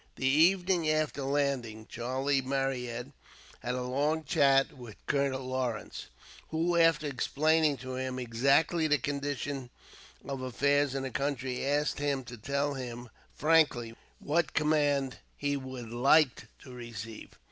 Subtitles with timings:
[0.15, 3.11] The evening after landing, Charlie Marryat
[3.59, 6.07] had a long chat with Colonel Lawrence;
[6.49, 9.69] who, after explaining to him exactly the condition
[10.25, 15.91] of affairs in the country, asked him to tell him, frankly, what command he would
[15.91, 17.37] like to receive.